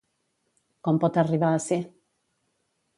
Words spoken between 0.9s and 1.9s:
pot arribar a ser?